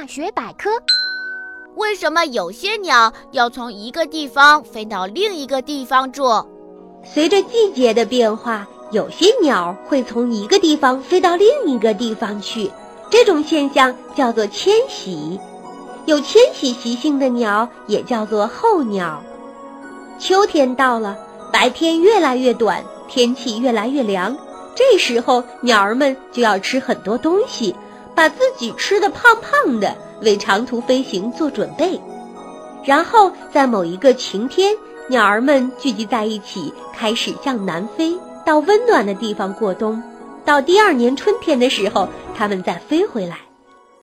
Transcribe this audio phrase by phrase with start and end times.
[0.00, 0.70] 大学百科：
[1.74, 6.46] 为什么有些鸟要从一个地方飞到另一个地方住？
[7.02, 12.70] 随着季节的变化，有些鸟会从一个地方飞到另一个地方去，
[13.10, 15.40] 这种现象叫做迁徙。
[16.06, 19.20] 有迁徙习性的鸟也叫做候鸟。
[20.20, 21.18] 秋天到了，
[21.52, 24.36] 白天越来越短，天气越来越凉。
[24.76, 27.74] 这时候，鸟儿们就要吃很多东西，
[28.18, 32.00] 把自己吃的胖胖的，为长途飞行做准备。
[32.82, 34.74] 然后，在某一个晴天，
[35.06, 40.02] 鸟儿们聚集在一起，开始向南飞，到温暖的地方过冬。
[40.44, 43.47] 到第二年春天的时候，它们再飞回来。